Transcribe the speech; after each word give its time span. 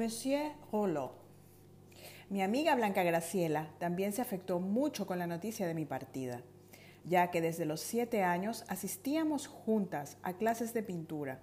Monsieur 0.00 0.52
Rollo. 0.72 1.12
Mi 2.30 2.40
amiga 2.40 2.74
Blanca 2.74 3.02
Graciela 3.02 3.68
también 3.78 4.14
se 4.14 4.22
afectó 4.22 4.58
mucho 4.58 5.06
con 5.06 5.18
la 5.18 5.26
noticia 5.26 5.66
de 5.66 5.74
mi 5.74 5.84
partida, 5.84 6.40
ya 7.04 7.30
que 7.30 7.42
desde 7.42 7.66
los 7.66 7.82
siete 7.82 8.22
años 8.22 8.64
asistíamos 8.68 9.46
juntas 9.46 10.16
a 10.22 10.32
clases 10.38 10.72
de 10.72 10.82
pintura, 10.82 11.42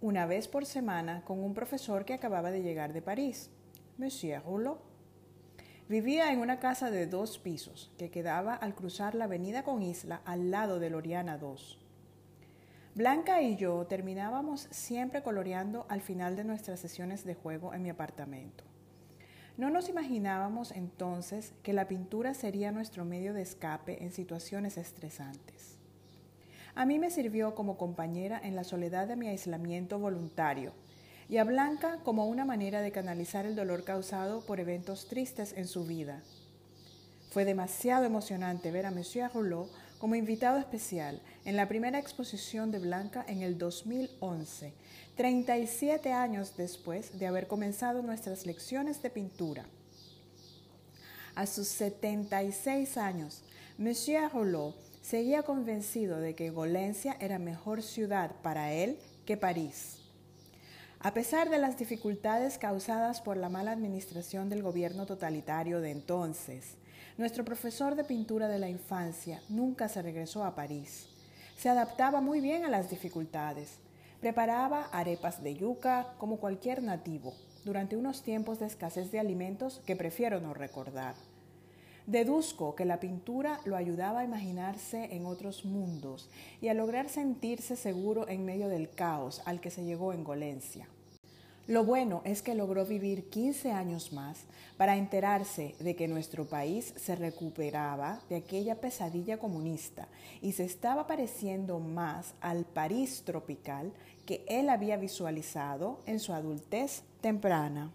una 0.00 0.26
vez 0.26 0.48
por 0.48 0.66
semana 0.66 1.22
con 1.24 1.38
un 1.44 1.54
profesor 1.54 2.04
que 2.04 2.14
acababa 2.14 2.50
de 2.50 2.64
llegar 2.64 2.92
de 2.92 3.02
París, 3.02 3.50
Monsieur 3.98 4.42
Rouleau. 4.42 4.78
Vivía 5.88 6.32
en 6.32 6.40
una 6.40 6.58
casa 6.58 6.90
de 6.90 7.06
dos 7.06 7.38
pisos 7.38 7.92
que 7.98 8.10
quedaba 8.10 8.56
al 8.56 8.74
cruzar 8.74 9.14
la 9.14 9.26
avenida 9.26 9.62
con 9.62 9.84
Isla 9.84 10.22
al 10.24 10.50
lado 10.50 10.80
de 10.80 10.90
Loriana 10.90 11.38
2. 11.38 11.85
Blanca 12.96 13.42
y 13.42 13.56
yo 13.56 13.84
terminábamos 13.86 14.68
siempre 14.70 15.22
coloreando 15.22 15.84
al 15.90 16.00
final 16.00 16.34
de 16.34 16.44
nuestras 16.44 16.80
sesiones 16.80 17.26
de 17.26 17.34
juego 17.34 17.74
en 17.74 17.82
mi 17.82 17.90
apartamento. 17.90 18.64
No 19.58 19.68
nos 19.68 19.90
imaginábamos 19.90 20.72
entonces 20.72 21.52
que 21.62 21.74
la 21.74 21.88
pintura 21.88 22.32
sería 22.32 22.72
nuestro 22.72 23.04
medio 23.04 23.34
de 23.34 23.42
escape 23.42 24.02
en 24.02 24.12
situaciones 24.12 24.78
estresantes. 24.78 25.76
A 26.74 26.86
mí 26.86 26.98
me 26.98 27.10
sirvió 27.10 27.54
como 27.54 27.76
compañera 27.76 28.40
en 28.42 28.56
la 28.56 28.64
soledad 28.64 29.06
de 29.06 29.16
mi 29.16 29.28
aislamiento 29.28 29.98
voluntario 29.98 30.72
y 31.28 31.36
a 31.36 31.44
Blanca 31.44 31.98
como 32.02 32.24
una 32.24 32.46
manera 32.46 32.80
de 32.80 32.92
canalizar 32.92 33.44
el 33.44 33.56
dolor 33.56 33.84
causado 33.84 34.40
por 34.46 34.58
eventos 34.58 35.06
tristes 35.06 35.52
en 35.54 35.66
su 35.66 35.84
vida. 35.84 36.22
Fue 37.28 37.44
demasiado 37.44 38.06
emocionante 38.06 38.70
ver 38.70 38.86
a 38.86 38.90
Monsieur 38.90 39.30
Rouleau 39.34 39.68
como 39.98 40.14
invitado 40.14 40.58
especial 40.58 41.20
en 41.44 41.56
la 41.56 41.68
primera 41.68 41.98
exposición 41.98 42.70
de 42.70 42.78
Blanca 42.78 43.24
en 43.28 43.42
el 43.42 43.58
2011 43.58 44.74
37 45.16 46.12
años 46.12 46.56
después 46.58 47.18
de 47.18 47.26
haber 47.26 47.46
comenzado 47.46 48.02
nuestras 48.02 48.44
lecciones 48.44 49.00
de 49.00 49.08
pintura. 49.08 49.64
A 51.34 51.46
sus 51.46 51.68
76 51.68 52.98
años, 52.98 53.42
Monsieur 53.78 54.30
Rouleau 54.30 54.74
seguía 55.00 55.42
convencido 55.42 56.18
de 56.18 56.34
que 56.34 56.50
Golencia 56.50 57.16
era 57.18 57.38
mejor 57.38 57.82
ciudad 57.82 58.32
para 58.42 58.72
él 58.72 58.98
que 59.24 59.38
París. 59.38 59.98
A 61.00 61.14
pesar 61.14 61.48
de 61.48 61.58
las 61.58 61.78
dificultades 61.78 62.58
causadas 62.58 63.22
por 63.22 63.36
la 63.36 63.48
mala 63.48 63.72
administración 63.72 64.48
del 64.50 64.62
gobierno 64.62 65.06
totalitario 65.06 65.80
de 65.80 65.92
entonces, 65.92 66.74
nuestro 67.18 67.44
profesor 67.44 67.94
de 67.94 68.04
pintura 68.04 68.48
de 68.48 68.58
la 68.58 68.68
infancia 68.68 69.40
nunca 69.48 69.88
se 69.88 70.02
regresó 70.02 70.44
a 70.44 70.54
París. 70.54 71.08
Se 71.56 71.68
adaptaba 71.68 72.20
muy 72.20 72.40
bien 72.40 72.64
a 72.64 72.70
las 72.70 72.90
dificultades 72.90 73.78
Preparaba 74.20 74.88
arepas 74.92 75.42
de 75.42 75.54
yuca 75.54 76.14
como 76.18 76.38
cualquier 76.38 76.82
nativo 76.82 77.34
durante 77.64 77.96
unos 77.96 78.22
tiempos 78.22 78.58
de 78.58 78.66
escasez 78.66 79.12
de 79.12 79.20
alimentos 79.20 79.82
que 79.84 79.94
prefiero 79.94 80.40
no 80.40 80.54
recordar. 80.54 81.14
Deduzco 82.06 82.74
que 82.74 82.84
la 82.84 82.98
pintura 82.98 83.60
lo 83.64 83.76
ayudaba 83.76 84.20
a 84.20 84.24
imaginarse 84.24 85.14
en 85.14 85.26
otros 85.26 85.64
mundos 85.64 86.30
y 86.60 86.68
a 86.68 86.74
lograr 86.74 87.08
sentirse 87.08 87.76
seguro 87.76 88.28
en 88.28 88.44
medio 88.44 88.68
del 88.68 88.88
caos 88.88 89.42
al 89.44 89.60
que 89.60 89.70
se 89.70 89.84
llegó 89.84 90.12
en 90.12 90.24
Golencia. 90.24 90.88
Lo 91.68 91.84
bueno 91.84 92.22
es 92.24 92.42
que 92.42 92.54
logró 92.54 92.86
vivir 92.86 93.28
15 93.28 93.72
años 93.72 94.12
más 94.12 94.44
para 94.76 94.96
enterarse 94.96 95.74
de 95.80 95.96
que 95.96 96.06
nuestro 96.06 96.46
país 96.46 96.94
se 96.96 97.16
recuperaba 97.16 98.20
de 98.28 98.36
aquella 98.36 98.80
pesadilla 98.80 99.38
comunista 99.38 100.06
y 100.40 100.52
se 100.52 100.64
estaba 100.64 101.08
pareciendo 101.08 101.80
más 101.80 102.34
al 102.40 102.66
París 102.66 103.22
tropical 103.24 103.92
que 104.26 104.44
él 104.48 104.68
había 104.68 104.96
visualizado 104.96 105.98
en 106.06 106.20
su 106.20 106.32
adultez 106.32 107.02
temprana. 107.20 107.90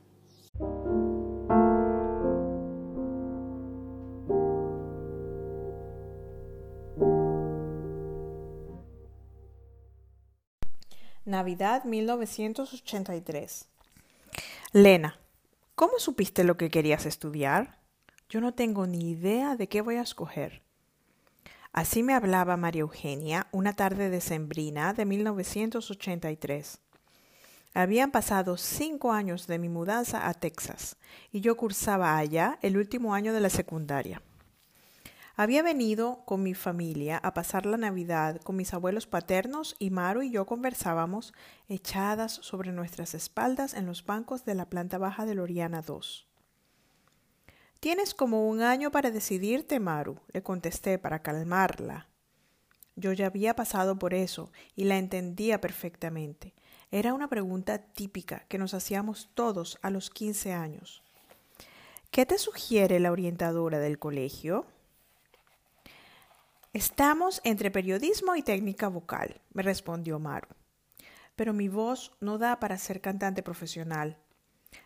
Navidad 11.32 11.86
1983. 11.86 13.68
Lena, 14.74 15.18
¿cómo 15.76 15.98
supiste 15.98 16.44
lo 16.44 16.58
que 16.58 16.70
querías 16.70 17.06
estudiar? 17.06 17.80
Yo 18.30 18.42
no 18.42 18.54
tengo 18.54 18.86
ni 18.86 19.10
idea 19.10 19.56
de 19.56 19.68
qué 19.68 19.82
voy 19.82 19.96
a 19.96 20.02
escoger. 20.02 20.62
Así 21.74 22.04
me 22.04 22.14
hablaba 22.14 22.58
María 22.58 22.82
Eugenia 22.82 23.48
una 23.52 23.74
tarde 23.74 24.10
decembrina 24.10 24.94
de 24.94 25.06
1983. 25.06 26.80
Habían 27.74 28.12
pasado 28.12 28.58
cinco 28.58 29.14
años 29.14 29.48
de 29.48 29.58
mi 29.58 29.70
mudanza 29.70 30.28
a 30.28 30.34
Texas 30.34 30.98
y 31.32 31.40
yo 31.40 31.56
cursaba 31.56 32.18
allá 32.18 32.60
el 32.62 32.76
último 32.76 33.16
año 33.16 33.34
de 33.34 33.40
la 33.40 33.50
secundaria. 33.50 34.22
Había 35.42 35.64
venido 35.64 36.22
con 36.26 36.44
mi 36.44 36.54
familia 36.54 37.18
a 37.18 37.34
pasar 37.34 37.66
la 37.66 37.78
Navidad 37.78 38.40
con 38.44 38.56
mis 38.56 38.76
abuelos 38.76 39.08
paternos 39.08 39.76
y 39.80 39.90
Maru 39.90 40.22
y 40.22 40.30
yo 40.30 40.46
conversábamos 40.46 41.34
echadas 41.68 42.32
sobre 42.32 42.72
nuestras 42.72 43.16
espaldas 43.16 43.74
en 43.74 43.88
los 43.88 44.06
bancos 44.06 44.46
de 44.46 44.54
la 44.54 44.70
planta 44.70 45.00
baja 45.00 45.26
de 45.26 45.34
Loriana 45.34 45.82
2. 45.82 46.28
Tienes 47.80 48.14
como 48.14 48.48
un 48.48 48.62
año 48.62 48.92
para 48.92 49.10
decidirte, 49.10 49.80
Maru, 49.80 50.20
le 50.32 50.44
contesté 50.44 51.00
para 51.00 51.24
calmarla. 51.24 52.08
Yo 52.96 53.12
ya 53.12 53.26
había 53.26 53.56
pasado 53.56 53.98
por 53.98 54.14
eso 54.14 54.52
y 54.76 54.84
la 54.84 55.00
entendía 55.00 55.60
perfectamente. 55.60 56.54
Era 56.92 57.16
una 57.16 57.30
pregunta 57.30 57.80
típica 57.80 58.46
que 58.48 58.60
nos 58.60 58.76
hacíamos 58.76 59.32
todos 59.34 59.80
a 59.82 59.90
los 59.90 60.12
quince 60.12 60.54
años. 60.54 61.02
¿Qué 62.12 62.28
te 62.28 62.38
sugiere 62.38 63.00
la 63.00 63.12
orientadora 63.12 63.80
del 63.80 63.98
colegio? 63.98 64.68
Estamos 66.74 67.42
entre 67.44 67.70
periodismo 67.70 68.38
y 68.38 68.44
técnica 68.44 68.88
vocal, 68.88 69.42
me 69.52 69.62
respondió 69.62 70.20
Maru. 70.20 70.48
Pero 71.36 71.52
mi 71.52 71.68
voz 71.68 72.14
no 72.22 72.38
da 72.38 72.62
para 72.62 72.78
ser 72.78 73.02
cantante 73.02 73.44
profesional. 73.44 74.18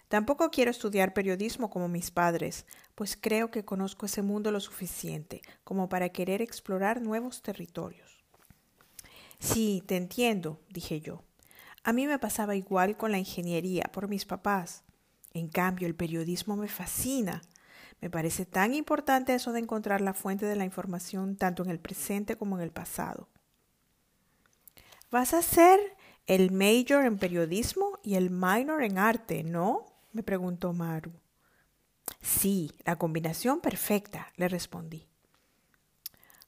Tampoco 0.07 0.49
quiero 0.49 0.71
estudiar 0.71 1.13
periodismo 1.13 1.69
como 1.69 1.87
mis 1.87 2.09
padres, 2.09 2.65
pues 2.95 3.15
creo 3.15 3.51
que 3.51 3.65
conozco 3.65 4.07
ese 4.07 4.23
mundo 4.23 4.49
lo 4.49 4.59
suficiente 4.61 5.43
como 5.63 5.87
para 5.87 6.09
querer 6.09 6.41
explorar 6.41 7.03
nuevos 7.03 7.43
territorios. 7.43 8.25
Sí, 9.37 9.83
te 9.85 9.95
entiendo, 9.95 10.59
dije 10.69 11.01
yo. 11.01 11.21
A 11.83 11.93
mí 11.93 12.07
me 12.07 12.17
pasaba 12.17 12.55
igual 12.55 12.97
con 12.97 13.11
la 13.11 13.19
ingeniería 13.19 13.83
por 13.91 14.07
mis 14.07 14.25
papás. 14.25 14.83
En 15.33 15.49
cambio, 15.49 15.85
el 15.85 15.93
periodismo 15.93 16.55
me 16.55 16.67
fascina. 16.67 17.43
Me 18.05 18.11
parece 18.11 18.45
tan 18.45 18.75
importante 18.75 19.33
eso 19.33 19.51
de 19.51 19.57
encontrar 19.57 19.99
la 19.99 20.13
fuente 20.13 20.45
de 20.45 20.55
la 20.55 20.63
información 20.63 21.37
tanto 21.37 21.63
en 21.63 21.71
el 21.71 21.79
presente 21.79 22.37
como 22.37 22.55
en 22.55 22.61
el 22.61 22.69
pasado. 22.69 23.29
Vas 25.09 25.33
a 25.33 25.41
ser 25.41 25.79
el 26.27 26.51
major 26.51 27.03
en 27.03 27.17
periodismo 27.17 27.97
y 28.03 28.13
el 28.13 28.29
minor 28.29 28.83
en 28.83 28.99
arte, 28.99 29.43
¿no? 29.43 29.87
me 30.11 30.21
preguntó 30.21 30.71
Maru. 30.71 31.13
Sí, 32.21 32.69
la 32.85 32.95
combinación 32.95 33.59
perfecta, 33.59 34.31
le 34.35 34.49
respondí. 34.49 35.07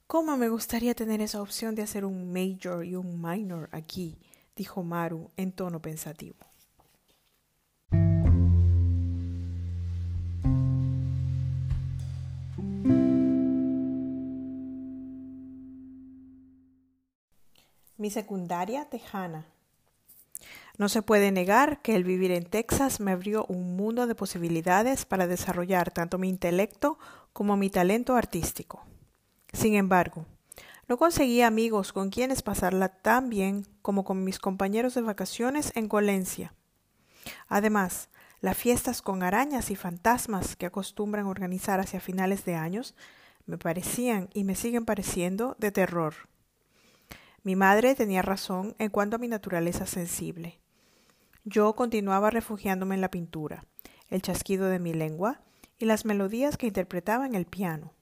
¿Cómo 0.06 0.36
me 0.36 0.50
gustaría 0.50 0.94
tener 0.94 1.20
esa 1.20 1.42
opción 1.42 1.74
de 1.74 1.82
hacer 1.82 2.04
un 2.04 2.32
major 2.32 2.84
y 2.84 2.94
un 2.94 3.20
minor 3.20 3.68
aquí? 3.72 4.16
dijo 4.54 4.84
Maru 4.84 5.32
en 5.36 5.50
tono 5.50 5.82
pensativo. 5.82 6.36
Mi 18.08 18.12
secundaria 18.12 18.86
tejana. 18.86 19.44
No 20.78 20.88
se 20.88 21.02
puede 21.02 21.30
negar 21.30 21.82
que 21.82 21.94
el 21.94 22.04
vivir 22.04 22.30
en 22.30 22.46
Texas 22.46 23.00
me 23.00 23.12
abrió 23.12 23.44
un 23.50 23.76
mundo 23.76 24.06
de 24.06 24.14
posibilidades 24.14 25.04
para 25.04 25.26
desarrollar 25.26 25.90
tanto 25.90 26.16
mi 26.16 26.30
intelecto 26.30 26.98
como 27.34 27.58
mi 27.58 27.68
talento 27.68 28.16
artístico. 28.16 28.82
Sin 29.52 29.74
embargo, 29.74 30.24
no 30.88 30.96
conseguí 30.96 31.42
amigos 31.42 31.92
con 31.92 32.08
quienes 32.08 32.40
pasarla 32.40 32.88
tan 32.88 33.28
bien 33.28 33.66
como 33.82 34.04
con 34.04 34.24
mis 34.24 34.38
compañeros 34.38 34.94
de 34.94 35.02
vacaciones 35.02 35.70
en 35.74 35.86
Colencia. 35.86 36.54
Además, 37.46 38.08
las 38.40 38.56
fiestas 38.56 39.02
con 39.02 39.22
arañas 39.22 39.70
y 39.70 39.76
fantasmas 39.76 40.56
que 40.56 40.64
acostumbran 40.64 41.26
organizar 41.26 41.78
hacia 41.78 42.00
finales 42.00 42.46
de 42.46 42.54
años 42.54 42.94
me 43.44 43.58
parecían 43.58 44.30
y 44.32 44.44
me 44.44 44.54
siguen 44.54 44.86
pareciendo 44.86 45.56
de 45.58 45.72
terror. 45.72 46.14
Mi 47.42 47.56
madre 47.56 47.94
tenía 47.94 48.22
razón 48.22 48.74
en 48.78 48.90
cuanto 48.90 49.16
a 49.16 49.18
mi 49.18 49.28
naturaleza 49.28 49.86
sensible. 49.86 50.60
Yo 51.44 51.74
continuaba 51.74 52.30
refugiándome 52.30 52.94
en 52.94 53.00
la 53.00 53.10
pintura, 53.10 53.64
el 54.08 54.22
chasquido 54.22 54.66
de 54.66 54.78
mi 54.78 54.92
lengua 54.92 55.40
y 55.78 55.84
las 55.84 56.04
melodías 56.04 56.56
que 56.56 56.66
interpretaba 56.66 57.26
en 57.26 57.34
el 57.34 57.46
piano, 57.46 57.94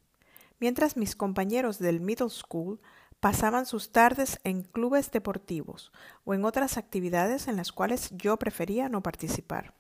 mientras 0.59 0.97
mis 0.97 1.15
compañeros 1.15 1.79
del 1.79 2.01
middle 2.01 2.31
school 2.31 2.81
pasaban 3.21 3.67
sus 3.67 3.93
tardes 3.93 4.41
en 4.45 4.63
clubes 4.63 5.11
deportivos 5.11 5.93
o 6.25 6.35
en 6.35 6.45
otras 6.45 6.77
actividades 6.77 7.49
en 7.49 7.57
las 7.57 7.73
cuales 7.73 8.11
yo 8.13 8.39
prefería 8.39 8.89
no 8.89 9.03
participar. 9.03 9.75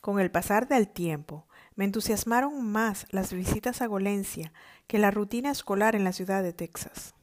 Con 0.00 0.18
el 0.18 0.30
pasar 0.30 0.66
del 0.66 0.88
tiempo, 0.88 1.46
me 1.76 1.84
entusiasmaron 1.84 2.66
más 2.70 3.06
las 3.10 3.32
visitas 3.32 3.82
a 3.82 3.86
Golencia 3.86 4.52
que 4.86 4.98
la 4.98 5.10
rutina 5.10 5.50
escolar 5.50 5.94
en 5.94 6.04
la 6.04 6.12
ciudad 6.12 6.42
de 6.42 6.52
Texas. 6.52 7.14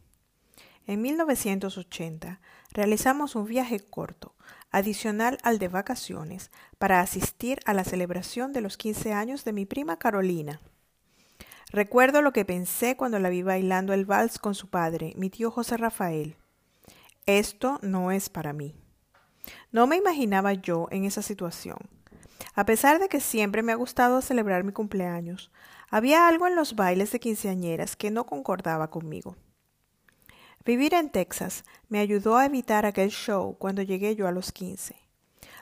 En 0.90 1.04
1980 1.04 2.42
realizamos 2.72 3.36
un 3.36 3.46
viaje 3.46 3.80
corto, 3.80 4.34
adicional 4.72 5.38
al 5.44 5.60
de 5.60 5.68
vacaciones, 5.68 6.50
para 6.80 7.02
asistir 7.02 7.60
a 7.66 7.76
la 7.76 7.84
celebración 7.84 8.54
de 8.54 8.62
los 8.62 8.76
15 8.76 9.14
años 9.14 9.46
de 9.46 9.54
mi 9.54 9.68
prima 9.68 10.00
Carolina. 10.00 10.62
Recuerdo 11.70 12.24
lo 12.24 12.34
que 12.34 12.44
pensé 12.44 12.98
cuando 12.98 13.20
la 13.20 13.30
vi 13.30 13.44
bailando 13.44 13.94
el 13.94 14.06
vals 14.06 14.40
con 14.40 14.56
su 14.56 14.72
padre, 14.72 15.14
mi 15.16 15.30
tío 15.30 15.52
José 15.52 15.78
Rafael. 15.78 16.38
Esto 17.28 17.78
no 17.84 18.12
es 18.12 18.30
para 18.30 18.52
mí. 18.52 18.74
No 19.72 19.86
me 19.86 19.96
imaginaba 19.96 20.54
yo 20.54 20.88
en 20.90 21.06
esa 21.06 21.22
situación. 21.22 21.78
A 22.56 22.66
pesar 22.66 22.98
de 22.98 23.10
que 23.10 23.20
siempre 23.20 23.62
me 23.62 23.74
ha 23.74 23.76
gustado 23.76 24.24
celebrar 24.24 24.64
mi 24.64 24.72
cumpleaños, 24.72 25.52
había 25.92 26.28
algo 26.28 26.48
en 26.48 26.56
los 26.56 26.76
bailes 26.76 27.12
de 27.12 27.20
quinceañeras 27.20 27.96
que 27.96 28.10
no 28.10 28.26
concordaba 28.26 28.90
conmigo. 28.90 29.36
Vivir 30.66 30.94
en 30.94 31.10
Texas 31.10 31.64
me 31.88 32.00
ayudó 32.00 32.38
a 32.38 32.46
evitar 32.46 32.86
aquel 32.86 33.10
show 33.10 33.58
cuando 33.58 33.82
llegué 33.82 34.16
yo 34.16 34.28
a 34.28 34.32
los 34.32 34.52
quince. 34.52 34.96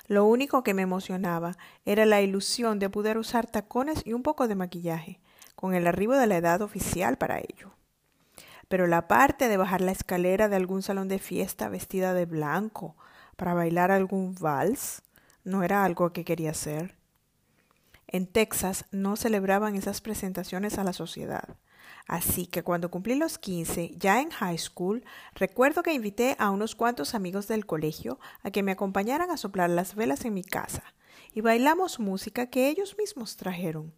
Lo 0.07 0.25
único 0.25 0.63
que 0.63 0.73
me 0.73 0.81
emocionaba 0.81 1.57
era 1.85 2.05
la 2.05 2.21
ilusión 2.21 2.79
de 2.79 2.89
poder 2.89 3.17
usar 3.17 3.45
tacones 3.45 4.01
y 4.05 4.13
un 4.13 4.23
poco 4.23 4.47
de 4.47 4.55
maquillaje, 4.55 5.19
con 5.55 5.75
el 5.75 5.85
arribo 5.85 6.15
de 6.15 6.27
la 6.27 6.37
edad 6.37 6.61
oficial 6.61 7.17
para 7.17 7.39
ello. 7.39 7.71
Pero 8.67 8.87
la 8.87 9.07
parte 9.07 9.47
de 9.47 9.57
bajar 9.57 9.81
la 9.81 9.91
escalera 9.91 10.49
de 10.49 10.55
algún 10.55 10.81
salón 10.81 11.07
de 11.07 11.19
fiesta 11.19 11.69
vestida 11.69 12.13
de 12.13 12.25
blanco 12.25 12.95
para 13.35 13.53
bailar 13.53 13.91
algún 13.91 14.35
vals 14.35 15.03
no 15.43 15.63
era 15.63 15.85
algo 15.85 16.11
que 16.11 16.25
quería 16.25 16.51
hacer. 16.51 16.95
En 18.07 18.27
Texas 18.27 18.85
no 18.91 19.15
celebraban 19.15 19.75
esas 19.75 20.01
presentaciones 20.01 20.77
a 20.77 20.83
la 20.83 20.93
sociedad. 20.93 21.57
Así 22.07 22.47
que 22.47 22.63
cuando 22.63 22.89
cumplí 22.89 23.15
los 23.15 23.37
15, 23.37 23.91
ya 23.97 24.21
en 24.21 24.29
high 24.29 24.57
school, 24.57 25.03
recuerdo 25.35 25.83
que 25.83 25.93
invité 25.93 26.35
a 26.39 26.49
unos 26.49 26.73
cuantos 26.73 27.13
amigos 27.13 27.47
del 27.47 27.65
colegio 27.65 28.19
a 28.43 28.51
que 28.51 28.63
me 28.63 28.71
acompañaran 28.71 29.29
a 29.29 29.37
soplar 29.37 29.69
las 29.69 29.95
velas 29.95 30.23
en 30.23 30.33
mi 30.33 30.43
casa 30.43 30.83
y 31.33 31.41
bailamos 31.41 31.99
música 31.99 32.47
que 32.47 32.69
ellos 32.69 32.95
mismos 32.97 33.35
trajeron. 33.35 33.93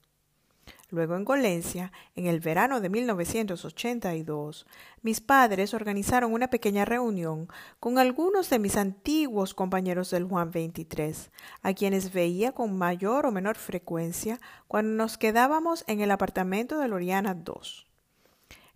Luego 0.92 1.16
en 1.16 1.24
Golencia, 1.24 1.92
en 2.16 2.26
el 2.26 2.40
verano 2.40 2.82
de 2.82 2.90
1982, 2.90 4.66
mis 5.04 5.22
padres 5.22 5.76
organizaron 5.76 6.34
una 6.34 6.50
pequeña 6.50 6.84
reunión 6.84 7.48
con 7.80 8.00
algunos 8.00 8.50
de 8.50 8.58
mis 8.58 8.76
antiguos 8.76 9.54
compañeros 9.54 10.10
del 10.10 10.24
Juan 10.24 10.50
23, 10.50 11.30
a 11.62 11.74
quienes 11.74 12.12
veía 12.12 12.54
con 12.54 12.76
mayor 12.76 13.28
o 13.28 13.32
menor 13.32 13.58
frecuencia 13.58 14.40
cuando 14.68 14.96
nos 14.96 15.20
quedábamos 15.20 15.84
en 15.86 16.02
el 16.02 16.10
apartamento 16.10 16.80
de 16.80 16.88
Loriana 16.88 17.36
2. 17.36 17.89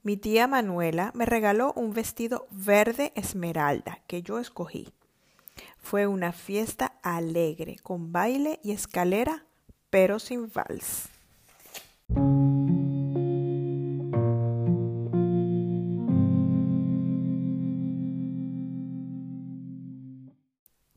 Mi 0.06 0.18
tía 0.18 0.48
Manuela 0.48 1.12
me 1.16 1.26
regaló 1.26 1.72
un 1.78 1.94
vestido 1.94 2.46
verde 2.52 3.14
esmeralda 3.16 4.02
que 4.06 4.22
yo 4.22 4.38
escogí. 4.38 4.90
Fue 5.78 6.08
una 6.08 6.34
fiesta 6.34 7.00
alegre, 7.04 7.78
con 7.82 8.12
baile 8.12 8.60
y 8.64 8.74
escalera, 8.74 9.46
pero 9.90 10.20
sin 10.20 10.52
vals. 10.52 11.08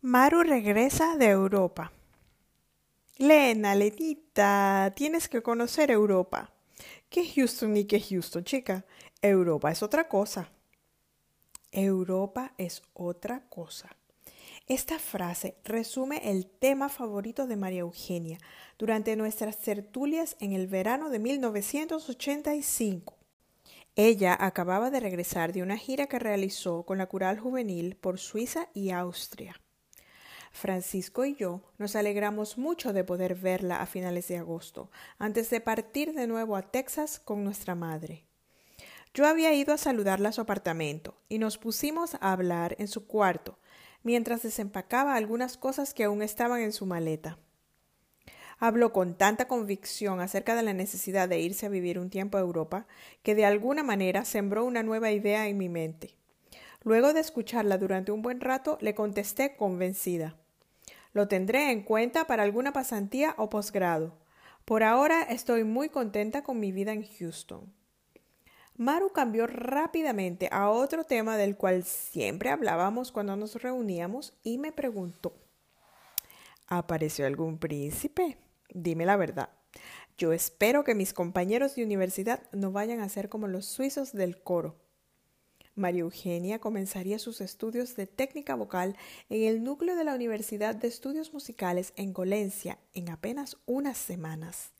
Maru 0.00 0.43
regresa 0.43 1.17
de 1.17 1.26
Europa. 1.26 1.93
Lena, 3.19 3.76
Lenita, 3.76 4.93
tienes 4.97 5.29
que 5.29 5.44
conocer 5.44 5.93
Europa. 5.93 6.50
¿Qué 7.08 7.26
Houston 7.34 7.73
ni 7.73 7.84
qué 7.84 8.00
Houston, 8.00 8.44
chica? 8.44 8.84
Europa 9.23 9.70
es 9.70 9.82
otra 9.82 10.08
cosa. 10.08 10.50
Europa 11.73 12.52
es 12.58 12.82
otra 12.94 13.46
cosa. 13.49 13.96
Esta 14.69 14.99
frase 14.99 15.56
resume 15.64 16.31
el 16.31 16.46
tema 16.46 16.88
favorito 16.88 17.46
de 17.46 17.56
María 17.56 17.81
Eugenia 17.81 18.38
durante 18.78 19.14
nuestras 19.14 19.58
tertulias 19.58 20.37
en 20.40 20.52
el 20.52 20.67
verano 20.67 21.08
de 21.08 21.20
1985. 21.20 23.17
Ella 23.94 24.37
acababa 24.38 24.90
de 24.90 25.00
regresar 25.00 25.52
de 25.52 25.62
una 25.62 25.76
gira 25.76 26.06
que 26.06 26.19
realizó 26.19 26.82
con 26.82 26.99
la 26.99 27.06
Cural 27.06 27.38
Juvenil 27.38 27.96
por 27.96 28.19
Suiza 28.19 28.69
y 28.75 28.90
Austria. 28.90 29.61
Francisco 30.56 31.25
y 31.25 31.35
yo 31.35 31.61
nos 31.79 31.94
alegramos 31.94 32.58
mucho 32.58 32.93
de 32.93 33.05
poder 33.05 33.35
verla 33.35 33.81
a 33.81 33.87
finales 33.87 34.26
de 34.29 34.38
agosto, 34.38 34.91
antes 35.19 35.50
de 35.50 35.61
partir 35.61 36.14
de 36.14 36.26
nuevo 36.26 36.56
a 36.56 36.62
Texas 36.62 37.20
con 37.20 37.44
nuestra 37.44 37.75
madre. 37.75 38.25
Yo 39.14 39.26
había 39.26 39.55
ido 39.55 39.73
a 39.73 39.79
saludarla 39.79 40.31
a 40.31 40.32
su 40.32 40.41
apartamento 40.41 41.14
y 41.29 41.38
nos 41.38 41.58
pusimos 41.58 42.14
a 42.14 42.32
hablar 42.32 42.75
en 42.79 42.88
su 42.88 43.06
cuarto, 43.06 43.58
mientras 44.03 44.43
desempacaba 44.43 45.14
algunas 45.14 45.56
cosas 45.56 45.94
que 45.94 46.05
aún 46.05 46.23
estaban 46.23 46.61
en 46.61 46.73
su 46.73 46.87
maleta. 46.87 47.38
Habló 48.59 48.93
con 48.93 49.17
tanta 49.17 49.49
convicción 49.49 50.20
acerca 50.20 50.55
de 50.55 50.62
la 50.62 50.73
necesidad 50.73 51.29
de 51.29 51.41
irse 51.41 51.67
a 51.67 51.70
vivir 51.70 51.99
un 51.99 52.09
tiempo 52.09 52.38
a 52.38 52.41
Europa 52.41 52.87
que 53.23 53.35
de 53.35 53.44
alguna 53.44 53.82
manera 53.82 54.25
sembró 54.25 54.64
una 54.64 54.82
nueva 54.82 55.11
idea 55.11 55.49
en 55.49 55.59
mi 55.59 55.69
mente. 55.69 56.17
Luego 56.82 57.12
de 57.12 57.20
escucharla 57.20 57.79
durante 57.79 58.12
un 58.12 58.23
buen 58.23 58.41
rato, 58.41 58.79
le 58.81 58.94
contesté 58.94 59.56
convencida. 59.56 60.37
Lo 61.17 61.29
tendré 61.29 61.71
en 61.71 61.83
cuenta 61.83 62.27
para 62.27 62.43
alguna 62.43 62.75
pasantía 62.75 63.35
o 63.39 63.49
posgrado. 63.49 64.13
Por 64.67 64.83
ahora 64.83 65.23
estoy 65.23 65.65
muy 65.65 65.89
contenta 65.89 66.43
con 66.43 66.61
mi 66.61 66.73
vida 66.73 66.93
en 66.93 67.07
Houston. 67.07 67.73
Maru 68.77 69.13
cambió 69.13 69.47
rápidamente 69.47 70.51
a 70.53 70.69
otro 70.69 71.05
tema 71.05 71.39
del 71.39 71.57
cual 71.57 71.85
siempre 71.85 72.51
hablábamos 72.51 73.13
cuando 73.13 73.35
nos 73.35 73.55
reuníamos 73.63 74.35
y 74.43 74.59
me 74.59 74.73
preguntó 74.73 75.33
¿Apareció 76.67 77.25
algún 77.25 77.57
príncipe? 77.57 78.37
Dime 78.69 79.07
la 79.07 79.17
verdad. 79.17 79.49
Yo 80.19 80.35
espero 80.35 80.85
que 80.85 80.95
mis 80.95 81.15
compañeros 81.15 81.77
de 81.77 81.85
universidad 81.85 82.43
no 82.53 82.73
vayan 82.73 83.01
a 83.01 83.09
ser 83.09 83.31
como 83.31 83.49
los 83.49 83.65
suizos 83.65 84.12
del 84.12 84.43
coro. 84.43 84.77
María 85.76 86.00
Eugenia 86.00 86.59
comenzaría 86.59 87.18
sus 87.18 87.40
estudios 87.40 87.95
de 87.95 88.06
técnica 88.06 88.54
vocal 88.54 88.97
en 89.28 89.45
el 89.45 89.62
núcleo 89.62 89.95
de 89.95 90.04
la 90.04 90.14
Universidad 90.14 90.75
de 90.75 90.88
Estudios 90.88 91.33
Musicales 91.33 91.92
en 91.97 92.12
Golencia 92.12 92.78
en 92.95 93.11
apenas 93.11 93.59
unas 93.66 93.99
semanas. 93.99 94.73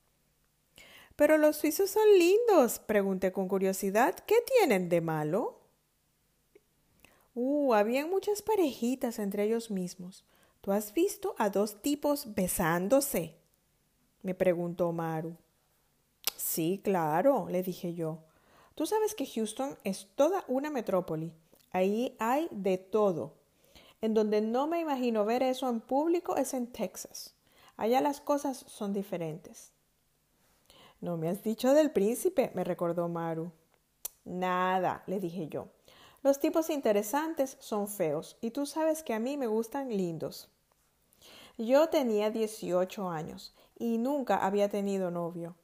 Pero 1.15 1.39
los 1.39 1.57
suizos 1.57 1.91
son 1.91 2.07
lindos, 2.19 2.79
pregunté 2.79 3.31
con 3.31 3.47
curiosidad. 3.47 4.15
¿Qué 4.27 4.37
tienen 4.59 4.89
de 4.89 5.01
malo? 5.01 5.61
Uh, 7.35 7.75
habían 7.75 8.11
muchas 8.11 8.43
parejitas 8.43 9.19
entre 9.19 9.45
ellos 9.45 9.71
mismos. 9.71 10.25
¿Tú 10.63 10.73
has 10.73 10.93
visto 10.93 11.35
a 11.39 11.51
dos 11.51 11.81
tipos 11.83 12.35
besándose? 12.35 13.37
me 14.23 14.35
preguntó 14.35 14.91
Maru. 14.93 15.37
Sí, 16.37 16.81
claro, 16.83 17.49
le 17.49 17.63
dije 17.63 17.95
yo. 17.95 18.26
Tú 18.77 18.85
sabes 18.85 19.15
que 19.15 19.27
Houston 19.27 19.77
es 19.85 20.07
toda 20.17 20.45
una 20.49 20.71
metrópoli. 20.71 21.33
Ahí 21.73 22.15
hay 22.19 22.47
de 22.51 22.77
todo. 22.77 23.33
En 24.03 24.13
donde 24.13 24.43
no 24.43 24.67
me 24.67 24.81
imagino 24.81 25.25
ver 25.25 25.43
eso 25.43 25.69
en 25.71 25.81
público 25.81 26.37
es 26.37 26.53
en 26.53 26.67
Texas. 26.67 27.35
Allá 27.79 28.03
las 28.03 28.21
cosas 28.21 28.67
son 28.69 28.93
diferentes. 28.93 29.73
No 31.01 31.17
me 31.17 31.31
has 31.31 31.43
dicho 31.43 31.73
del 31.73 31.91
príncipe, 31.91 32.53
me 32.55 32.65
recordó 32.65 33.09
Maru. 33.09 33.51
Nada, 34.27 35.03
le 35.07 35.21
dije 35.21 35.49
yo. 35.49 35.69
Los 36.23 36.39
tipos 36.39 36.69
interesantes 36.69 37.57
son 37.61 37.89
feos 37.89 38.37
y 38.43 38.51
tú 38.51 38.67
sabes 38.67 39.03
que 39.03 39.15
a 39.15 39.19
mí 39.19 39.39
me 39.39 39.47
gustan 39.47 39.89
lindos. 39.89 40.51
Yo 41.57 41.89
tenía 41.89 42.31
18 42.31 43.09
años 43.09 43.55
y 43.79 43.97
nunca 43.97 44.45
había 44.45 44.69
tenido 44.69 45.11
novio. 45.11 45.55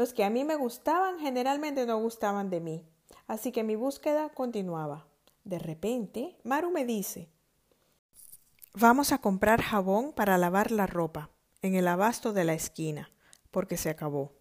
Los 0.00 0.14
que 0.14 0.24
a 0.24 0.30
mí 0.30 0.44
me 0.44 0.56
gustaban 0.56 1.18
generalmente 1.18 1.84
no 1.84 1.98
gustaban 1.98 2.48
de 2.48 2.58
mí, 2.58 2.86
así 3.26 3.52
que 3.52 3.62
mi 3.62 3.76
búsqueda 3.76 4.30
continuaba. 4.30 5.06
De 5.44 5.58
repente, 5.58 6.38
Maru 6.42 6.70
me 6.70 6.86
dice, 6.86 7.28
Vamos 8.72 9.12
a 9.12 9.18
comprar 9.18 9.60
jabón 9.60 10.14
para 10.14 10.38
lavar 10.38 10.70
la 10.70 10.86
ropa 10.86 11.28
en 11.60 11.74
el 11.74 11.86
abasto 11.86 12.32
de 12.32 12.44
la 12.44 12.54
esquina, 12.54 13.10
porque 13.50 13.76
se 13.76 13.90
acabó. 13.90 14.32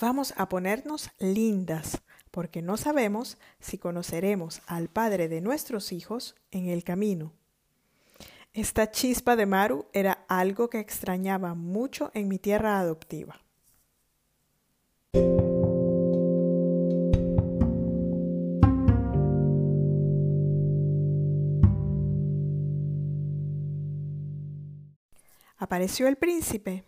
Vamos 0.00 0.32
a 0.38 0.48
ponernos 0.48 1.10
lindas, 1.18 2.00
porque 2.30 2.62
no 2.62 2.78
sabemos 2.78 3.36
si 3.60 3.76
conoceremos 3.76 4.62
al 4.66 4.88
padre 4.88 5.28
de 5.28 5.42
nuestros 5.42 5.92
hijos 5.92 6.34
en 6.50 6.66
el 6.70 6.82
camino. 6.82 7.34
Esta 8.54 8.90
chispa 8.90 9.36
de 9.36 9.44
Maru 9.44 9.84
era 9.92 10.24
algo 10.28 10.70
que 10.70 10.80
extrañaba 10.80 11.52
mucho 11.52 12.10
en 12.14 12.26
mi 12.26 12.38
tierra 12.38 12.80
adoptiva. 12.80 13.42
Apareció 25.58 26.06
el 26.06 26.16
príncipe 26.16 26.84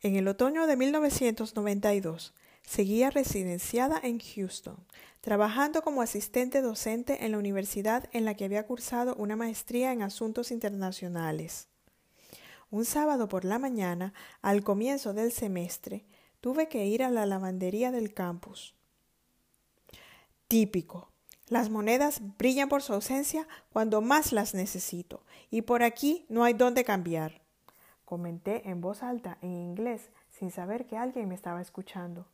En 0.00 0.16
el 0.16 0.26
otoño 0.26 0.66
de 0.66 0.74
1992 0.74 2.32
seguía 2.62 3.10
residenciada 3.10 4.00
en 4.02 4.18
Houston, 4.20 4.86
trabajando 5.20 5.82
como 5.82 6.00
asistente 6.00 6.62
docente 6.62 7.26
en 7.26 7.32
la 7.32 7.38
universidad 7.38 8.08
en 8.12 8.24
la 8.24 8.34
que 8.34 8.46
había 8.46 8.66
cursado 8.66 9.14
una 9.16 9.36
maestría 9.36 9.92
en 9.92 10.00
asuntos 10.00 10.50
internacionales. 10.50 11.68
Un 12.70 12.86
sábado 12.86 13.28
por 13.28 13.44
la 13.44 13.58
mañana, 13.58 14.14
al 14.40 14.64
comienzo 14.64 15.12
del 15.12 15.30
semestre, 15.30 16.06
tuve 16.40 16.68
que 16.68 16.86
ir 16.86 17.02
a 17.02 17.10
la 17.10 17.26
lavandería 17.26 17.90
del 17.90 18.14
campus. 18.14 18.74
Típico. 20.48 21.10
Las 21.48 21.68
monedas 21.68 22.22
brillan 22.38 22.70
por 22.70 22.80
su 22.80 22.94
ausencia 22.94 23.46
cuando 23.70 24.00
más 24.00 24.32
las 24.32 24.54
necesito, 24.54 25.22
y 25.50 25.62
por 25.62 25.82
aquí 25.82 26.24
no 26.30 26.44
hay 26.44 26.54
dónde 26.54 26.84
cambiar. 26.84 27.43
Comenté 28.04 28.68
en 28.68 28.80
voz 28.80 29.02
alta 29.02 29.38
en 29.40 29.52
inglés 29.52 30.10
sin 30.30 30.50
saber 30.50 30.86
que 30.86 30.96
alguien 30.96 31.28
me 31.28 31.34
estaba 31.34 31.62
escuchando. 31.62 32.26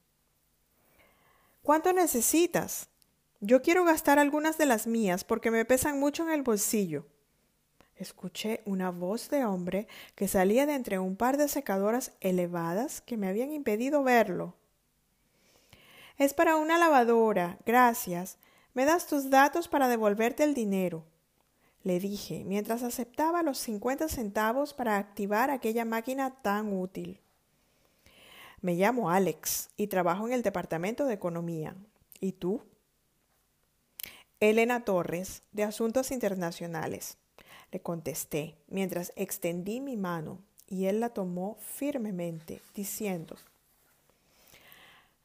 ¿Cuánto 1.62 1.93
necesitas? 1.93 2.89
Yo 3.41 3.62
quiero 3.62 3.85
gastar 3.85 4.19
algunas 4.19 4.59
de 4.59 4.67
las 4.67 4.87
mías 4.87 5.25
porque 5.25 5.50
me 5.50 5.65
pesan 5.65 6.00
mucho 6.00 6.23
en 6.23 6.31
el 6.31 6.43
bolsillo. 6.43 7.07
Escuché 7.97 8.62
una 8.65 8.91
voz 8.91 9.29
de 9.29 9.45
hombre 9.45 9.87
que 10.15 10.27
salía 10.27 10.65
de 10.67 10.75
entre 10.75 10.99
un 10.99 11.17
par 11.17 11.37
de 11.37 11.49
secadoras 11.49 12.12
elevadas 12.21 13.03
que 13.03 13.17
me 13.17 13.29
habían 13.29 13.53
impedido 13.53 14.03
verlo. 14.03 14.55
Es 16.17 16.35
para 16.35 16.57
una 16.57 16.79
lavadora, 16.79 17.59
gracias. 17.65 18.39
¿Me 18.73 18.85
das 18.85 19.07
tus 19.07 19.31
datos 19.31 19.69
para 19.69 19.89
devolverte 19.89 20.45
el 20.45 20.55
dinero? 20.55 21.05
Le 21.83 21.99
dije, 21.99 22.45
mientras 22.45 22.83
aceptaba 22.83 23.43
los 23.43 23.59
cincuenta 23.59 24.09
centavos 24.09 24.75
para 24.75 24.99
activar 24.99 25.51
aquella 25.51 25.85
máquina 25.85 26.43
tan 26.43 26.73
útil. 26.73 27.21
Me 28.61 28.75
llamo 28.75 29.11
Alex 29.11 29.71
y 29.77 29.87
trabajo 29.87 30.27
en 30.27 30.35
el 30.35 30.43
Departamento 30.43 31.07
de 31.07 31.15
Economía. 31.15 31.75
¿Y 32.21 32.33
tú? 32.33 32.63
Elena 34.39 34.85
Torres, 34.85 35.43
de 35.53 35.65
Asuntos 35.65 36.11
Internacionales. 36.11 37.17
Le 37.73 37.81
contesté, 37.81 38.57
mientras 38.69 39.13
extendí 39.17 39.81
mi 39.81 39.97
mano, 39.97 40.39
y 40.67 40.87
él 40.87 41.01
la 41.01 41.11
tomó 41.11 41.57
firmemente, 41.61 42.61
diciendo 42.75 43.37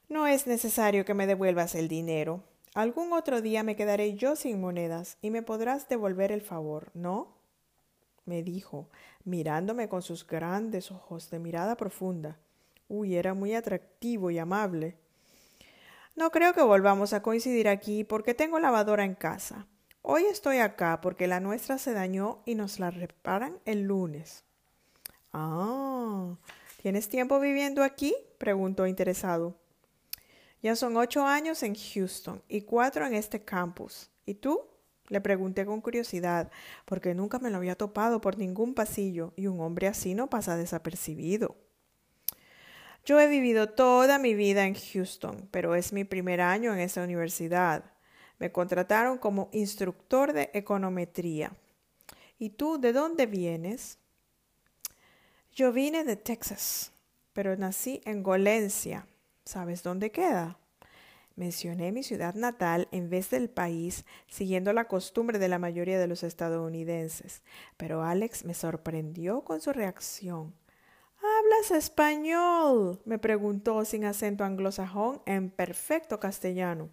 No 0.08 0.28
es 0.28 0.48
necesario 0.48 1.06
que 1.06 1.14
me 1.14 1.28
devuelvas 1.28 1.76
el 1.76 1.88
dinero. 1.88 2.42
Algún 2.75 3.13
otro 3.13 3.41
día 3.41 3.63
me 3.63 3.75
quedaré 3.75 4.13
yo 4.13 4.36
sin 4.36 4.62
monedas 4.62 5.17
y 5.22 5.32
me 5.32 5.41
podrás 5.41 5.89
devolver 5.89 6.32
el 6.32 6.41
favor, 6.41 6.91
¿no? 6.94 7.34
me 8.25 8.44
dijo, 8.44 8.89
mirándome 9.24 9.88
con 9.88 10.01
sus 10.01 10.25
grandes 10.27 10.91
ojos 10.91 11.29
de 11.29 11.39
mirada 11.39 11.77
profunda. 11.77 12.38
Uy, 12.88 13.15
era 13.15 13.34
muy 13.34 13.53
atractivo 13.53 14.32
y 14.32 14.39
amable. 14.39 14.98
No 16.15 16.32
creo 16.32 16.53
que 16.53 16.62
volvamos 16.62 17.13
a 17.13 17.22
coincidir 17.22 17.67
aquí 17.67 18.03
porque 18.03 18.34
tengo 18.34 18.60
lavadora 18.60 19.03
en 19.03 19.15
casa. 19.15 19.67
Hoy 20.01 20.25
estoy 20.25 20.58
acá 20.58 21.01
porque 21.01 21.27
la 21.27 21.39
nuestra 21.39 21.77
se 21.77 21.94
dañó 21.94 22.41
y 22.46 22.55
nos 22.55 22.79
la 22.79 22.91
reparan 22.91 23.60
el 23.65 23.84
lunes. 23.84 24.44
Ah, 25.34 26.36
¿tienes 26.82 27.10
tiempo 27.10 27.39
viviendo 27.39 27.84
aquí? 27.84 28.15
preguntó 28.38 28.88
interesado. 28.88 29.55
Ya 30.66 30.76
son 30.76 30.98
ocho 30.98 31.28
años 31.28 31.62
en 31.62 31.76
Houston 31.76 32.42
y 32.48 32.62
cuatro 32.62 33.06
en 33.06 33.14
este 33.14 33.44
campus. 33.44 34.10
¿Y 34.26 34.34
tú? 34.34 34.62
Le 35.10 35.22
pregunté 35.22 35.64
con 35.64 35.80
curiosidad, 35.80 36.50
porque 36.86 37.14
nunca 37.14 37.38
me 37.38 37.52
lo 37.52 37.58
había 37.58 37.76
topado 37.76 38.20
por 38.20 38.40
ningún 38.40 38.74
pasillo 38.74 39.32
y 39.36 39.46
un 39.46 39.62
hombre 39.62 39.86
así 39.86 40.16
no 40.16 40.28
pasa 40.28 40.58
desapercibido. 40.58 41.56
Yo 43.06 43.20
he 43.20 43.28
vivido 43.28 43.70
toda 43.70 44.18
mi 44.18 44.34
vida 44.34 44.66
en 44.66 44.74
Houston, 44.74 45.48
pero 45.52 45.76
es 45.76 45.94
mi 45.94 46.04
primer 46.04 46.42
año 46.42 46.74
en 46.74 46.80
esa 46.80 47.04
universidad. 47.04 47.84
Me 48.40 48.52
contrataron 48.52 49.20
como 49.20 49.50
instructor 49.52 50.34
de 50.34 50.50
econometría. 50.56 51.52
¿Y 52.40 52.50
tú 52.50 52.80
de 52.80 52.92
dónde 52.92 53.28
vienes? 53.28 54.00
Yo 55.54 55.72
vine 55.72 56.04
de 56.04 56.16
Texas, 56.16 56.92
pero 57.34 57.56
nací 57.56 58.02
en 58.04 58.24
Golencia, 58.24 59.06
¿Sabes 59.46 59.84
dónde 59.84 60.12
queda? 60.12 60.58
Mencioné 61.36 61.92
mi 61.92 62.02
ciudad 62.02 62.34
natal 62.34 62.88
en 62.92 63.12
vez 63.12 63.30
del 63.30 63.48
país, 63.48 64.04
siguiendo 64.28 64.74
la 64.74 64.88
costumbre 64.88 65.38
de 65.38 65.48
la 65.48 65.60
mayoría 65.60 66.00
de 66.00 66.08
los 66.08 66.24
estadounidenses, 66.24 67.44
pero 67.78 68.04
Alex 68.04 68.44
me 68.44 68.56
sorprendió 68.56 69.42
con 69.42 69.62
su 69.62 69.72
reacción. 69.72 70.56
¿Hablas 71.18 71.72
español? 71.72 73.00
me 73.06 73.20
preguntó 73.20 73.86
sin 73.86 74.06
acento 74.06 74.44
anglosajón 74.44 75.22
en 75.28 75.52
perfecto 75.52 76.20
castellano. 76.20 76.90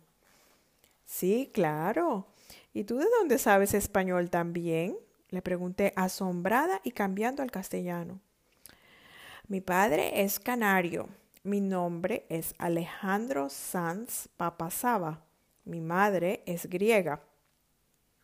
Sí, 1.07 1.51
claro. 1.55 2.27
¿Y 2.75 2.85
tú 2.85 2.99
de 2.99 3.07
dónde 3.19 3.39
sabes 3.39 3.73
español 3.73 4.29
también? 4.29 4.97
le 5.31 5.41
pregunté 5.41 5.95
asombrada 5.97 6.83
y 6.85 6.91
cambiando 6.91 7.43
al 7.43 7.51
castellano. 7.51 8.21
Mi 9.49 9.63
padre 9.63 10.23
es 10.23 10.39
canario, 10.39 11.09
mi 11.45 11.61
nombre 11.61 12.25
es 12.29 12.55
Alejandro 12.59 13.51
Sanz 13.51 14.29
Papasaba. 14.37 15.25
Mi 15.65 15.81
madre 15.81 16.43
es 16.47 16.69
griega. 16.69 17.21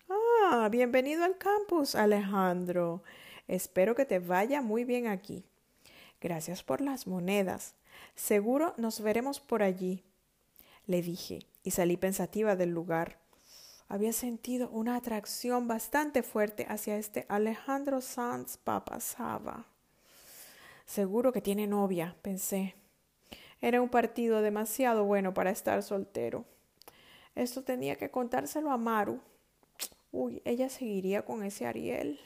Ah, 0.08 0.68
bienvenido 0.70 1.24
al 1.24 1.36
campus, 1.36 1.94
Alejandro. 1.96 3.02
Espero 3.48 3.96
que 3.96 4.04
te 4.04 4.20
vaya 4.20 4.62
muy 4.62 4.84
bien 4.84 5.08
aquí. 5.08 5.44
Gracias 6.20 6.62
por 6.62 6.80
las 6.80 7.06
monedas. 7.06 7.74
Seguro 8.14 8.74
nos 8.76 9.00
veremos 9.00 9.40
por 9.40 9.62
allí. 9.62 10.04
Le 10.86 11.02
dije, 11.02 11.40
y 11.64 11.72
salí 11.72 11.96
pensativa 11.96 12.54
del 12.54 12.70
lugar. 12.70 13.18
Había 13.88 14.12
sentido 14.12 14.68
una 14.70 14.94
atracción 14.94 15.66
bastante 15.66 16.22
fuerte 16.22 16.66
hacia 16.68 16.96
este 16.96 17.26
Alejandro 17.28 18.00
Sanz 18.00 18.58
Papasaba. 18.58 19.66
Seguro 20.86 21.32
que 21.32 21.40
tiene 21.40 21.66
novia, 21.66 22.16
pensé. 22.22 22.77
Era 23.60 23.82
un 23.82 23.88
partido 23.88 24.40
demasiado 24.40 25.04
bueno 25.04 25.34
para 25.34 25.50
estar 25.50 25.82
soltero. 25.82 26.44
Esto 27.34 27.62
tenía 27.62 27.96
que 27.96 28.10
contárselo 28.10 28.70
a 28.70 28.78
Maru. 28.78 29.20
Uy, 30.12 30.42
ella 30.44 30.68
seguiría 30.68 31.24
con 31.24 31.42
ese 31.42 31.66
Ariel. 31.66 32.20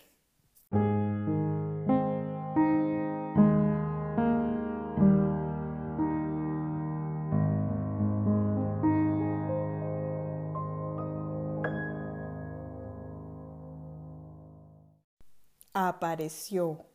Apareció. 15.75 16.87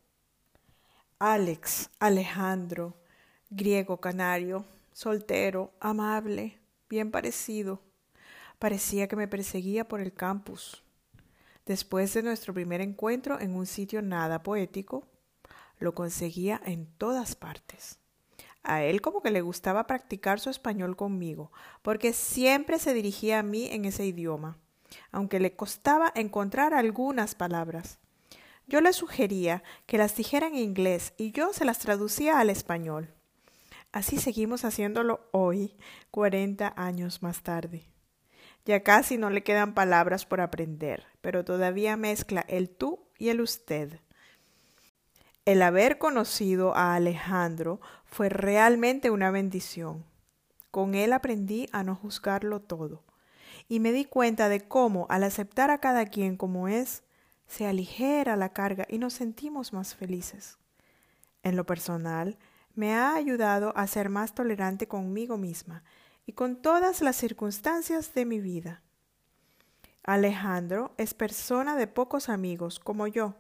Alex, 1.20 1.90
Alejandro, 2.00 2.94
griego 3.50 3.98
canario, 3.98 4.66
soltero, 4.94 5.72
amable, 5.80 6.60
bien 6.90 7.12
parecido. 7.12 7.82
Parecía 8.60 9.08
que 9.08 9.16
me 9.16 9.28
perseguía 9.28 9.88
por 9.88 10.02
el 10.02 10.14
campus. 10.14 10.84
Después 11.66 12.14
de 12.14 12.24
nuestro 12.24 12.54
primer 12.54 12.82
encuentro 12.82 13.40
en 13.40 13.56
un 13.56 13.66
sitio 13.66 14.02
nada 14.02 14.44
poético, 14.44 15.06
lo 15.80 15.94
conseguía 15.94 16.62
en 16.66 16.88
todas 16.98 17.36
partes. 17.36 18.00
A 18.64 18.84
él 18.84 19.02
como 19.02 19.22
que 19.22 19.32
le 19.32 19.42
gustaba 19.42 19.88
practicar 19.88 20.40
su 20.40 20.50
español 20.50 20.96
conmigo, 20.96 21.52
porque 21.82 22.14
siempre 22.14 22.80
se 22.80 22.94
dirigía 22.94 23.40
a 23.40 23.44
mí 23.44 23.70
en 23.72 23.86
ese 23.86 24.06
idioma, 24.06 24.58
aunque 25.12 25.40
le 25.40 25.56
costaba 25.56 26.12
encontrar 26.16 26.74
algunas 26.74 27.36
palabras. 27.36 28.00
Yo 28.66 28.82
le 28.82 28.92
sugería 28.92 29.64
que 29.86 29.98
las 29.98 30.16
dijera 30.18 30.48
en 30.48 30.56
inglés 30.56 31.14
y 31.18 31.32
yo 31.32 31.54
se 31.54 31.64
las 31.64 31.80
traducía 31.80 32.40
al 32.40 32.50
español. 32.50 33.17
Así 33.92 34.18
seguimos 34.18 34.66
haciéndolo 34.66 35.28
hoy, 35.32 35.76
cuarenta 36.12 36.74
años 36.76 37.24
más 37.24 37.42
tarde. 37.42 37.86
Ya 38.66 38.84
casi 38.84 39.18
no 39.18 39.30
le 39.30 39.44
quedan 39.44 39.74
palabras 39.74 40.26
por 40.26 40.42
aprender, 40.42 41.06
pero 41.22 41.46
todavía 41.46 41.96
mezcla 41.96 42.46
el 42.48 42.70
tú 42.70 43.08
y 43.18 43.30
el 43.30 43.42
usted. 43.42 44.00
El 45.46 45.62
haber 45.62 45.98
conocido 45.98 46.76
a 46.76 46.96
Alejandro 46.96 47.80
fue 48.06 48.28
realmente 48.28 49.10
una 49.10 49.32
bendición. 49.32 50.04
Con 50.72 50.94
él 50.94 51.14
aprendí 51.14 51.70
a 51.72 51.84
no 51.84 51.96
juzgarlo 51.96 52.62
todo 52.62 53.04
y 53.70 53.80
me 53.80 53.92
di 53.92 54.06
cuenta 54.06 54.50
de 54.50 54.68
cómo, 54.68 55.08
al 55.10 55.24
aceptar 55.24 55.72
a 55.72 55.80
cada 55.80 56.06
quien 56.06 56.38
como 56.38 56.68
es, 56.68 57.04
se 57.48 57.66
aligera 57.66 58.36
la 58.36 58.50
carga 58.50 58.86
y 58.90 58.98
nos 58.98 59.14
sentimos 59.14 59.74
más 59.74 59.96
felices. 59.96 60.58
En 61.44 61.56
lo 61.56 61.66
personal, 61.66 62.38
me 62.78 62.94
ha 62.94 63.16
ayudado 63.16 63.76
a 63.76 63.88
ser 63.88 64.10
más 64.10 64.36
tolerante 64.36 64.88
conmigo 64.88 65.38
misma 65.38 65.84
y 66.28 66.34
con 66.34 66.62
todas 66.62 67.02
las 67.02 67.16
circunstancias 67.16 68.14
de 68.14 68.26
mi 68.26 68.40
vida. 68.40 68.84
Alejandro 70.04 70.94
es 70.98 71.16
persona 71.16 71.76
de 71.76 71.88
pocos 71.88 72.30
amigos 72.30 72.80
como 72.80 73.08
yo. 73.08 73.36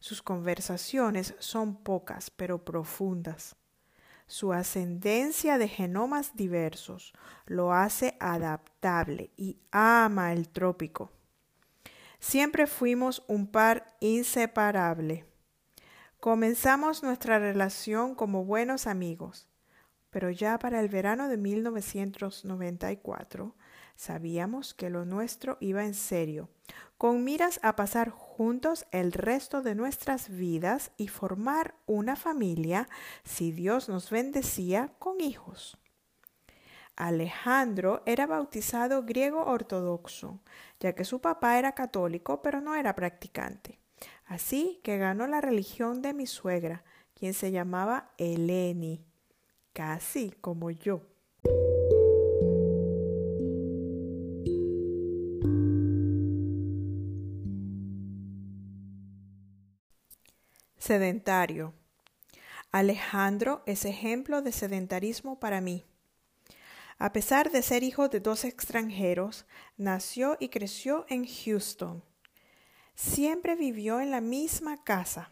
Sus 0.00 0.22
conversaciones 0.22 1.34
son 1.38 1.76
pocas 1.76 2.30
pero 2.30 2.64
profundas. 2.64 3.56
Su 4.26 4.54
ascendencia 4.54 5.58
de 5.58 5.68
genomas 5.68 6.34
diversos 6.34 7.12
lo 7.44 7.74
hace 7.74 8.16
adaptable 8.20 9.30
y 9.36 9.58
ama 9.70 10.32
el 10.32 10.48
trópico. 10.48 11.12
Siempre 12.20 12.66
fuimos 12.66 13.22
un 13.28 13.46
par 13.46 13.96
inseparable. 14.00 15.26
Comenzamos 16.26 17.04
nuestra 17.04 17.38
relación 17.38 18.16
como 18.16 18.44
buenos 18.44 18.88
amigos, 18.88 19.46
pero 20.10 20.28
ya 20.28 20.58
para 20.58 20.80
el 20.80 20.88
verano 20.88 21.28
de 21.28 21.36
1994 21.36 23.54
sabíamos 23.94 24.74
que 24.74 24.90
lo 24.90 25.04
nuestro 25.04 25.56
iba 25.60 25.84
en 25.84 25.94
serio, 25.94 26.50
con 26.98 27.22
miras 27.22 27.60
a 27.62 27.76
pasar 27.76 28.10
juntos 28.10 28.86
el 28.90 29.12
resto 29.12 29.62
de 29.62 29.76
nuestras 29.76 30.28
vidas 30.28 30.90
y 30.96 31.06
formar 31.06 31.76
una 31.86 32.16
familia 32.16 32.88
si 33.22 33.52
Dios 33.52 33.88
nos 33.88 34.10
bendecía 34.10 34.94
con 34.98 35.20
hijos. 35.20 35.78
Alejandro 36.96 38.02
era 38.04 38.26
bautizado 38.26 39.04
griego 39.04 39.44
ortodoxo, 39.44 40.40
ya 40.80 40.92
que 40.92 41.04
su 41.04 41.20
papá 41.20 41.56
era 41.56 41.76
católico 41.76 42.42
pero 42.42 42.60
no 42.60 42.74
era 42.74 42.96
practicante. 42.96 43.78
Así 44.26 44.80
que 44.82 44.98
ganó 44.98 45.26
la 45.28 45.40
religión 45.40 46.02
de 46.02 46.12
mi 46.12 46.26
suegra, 46.26 46.84
quien 47.14 47.32
se 47.32 47.52
llamaba 47.52 48.10
Eleni, 48.18 49.04
casi 49.72 50.32
como 50.40 50.70
yo. 50.70 51.02
Sedentario. 60.76 61.72
Alejandro 62.72 63.62
es 63.66 63.84
ejemplo 63.84 64.42
de 64.42 64.52
sedentarismo 64.52 65.40
para 65.40 65.60
mí. 65.60 65.84
A 66.98 67.12
pesar 67.12 67.50
de 67.50 67.62
ser 67.62 67.82
hijo 67.82 68.08
de 68.08 68.20
dos 68.20 68.44
extranjeros, 68.44 69.46
nació 69.76 70.36
y 70.40 70.48
creció 70.48 71.06
en 71.08 71.26
Houston. 71.26 72.02
Siempre 72.96 73.56
vivió 73.56 74.00
en 74.00 74.10
la 74.10 74.22
misma 74.22 74.82
casa. 74.82 75.30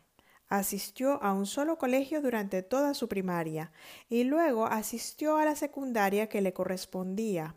Asistió 0.49 1.21
a 1.23 1.33
un 1.33 1.47
solo 1.47 1.79
colegio 1.79 2.21
durante 2.21 2.63
toda 2.63 2.93
su 2.93 3.09
primaria 3.09 3.73
y 4.11 4.25
luego 4.25 4.67
asistió 4.67 5.39
a 5.39 5.47
la 5.47 5.57
secundaria 5.57 6.29
que 6.29 6.43
le 6.43 6.53
correspondía. 6.53 7.57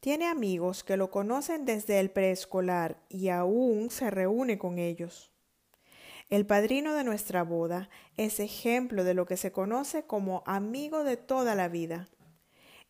Tiene 0.00 0.28
amigos 0.28 0.84
que 0.84 0.98
lo 0.98 1.10
conocen 1.10 1.64
desde 1.64 2.00
el 2.00 2.10
preescolar 2.10 3.02
y 3.08 3.30
aún 3.30 3.90
se 3.90 4.10
reúne 4.10 4.58
con 4.58 4.78
ellos. 4.78 5.32
El 6.28 6.44
padrino 6.44 6.94
de 6.94 7.02
nuestra 7.02 7.42
boda 7.42 7.88
es 8.18 8.40
ejemplo 8.40 9.04
de 9.04 9.14
lo 9.14 9.24
que 9.24 9.38
se 9.38 9.52
conoce 9.52 10.04
como 10.04 10.42
amigo 10.44 11.02
de 11.02 11.16
toda 11.16 11.54
la 11.54 11.68
vida. 11.68 12.08